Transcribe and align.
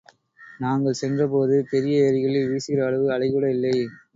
நாங்கள் 0.59 0.97
சென்றபோது 1.01 1.57
பெரிய 1.69 2.07
ஏரிகளில் 2.07 2.49
வீசுகிற 2.51 2.87
அளவு 2.87 3.07
அலைகூட 3.11 3.45
இல்லை. 3.51 3.75